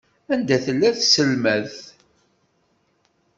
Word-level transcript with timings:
Anda 0.33 0.57
tella 0.65 0.89
tselmadt? 0.97 1.77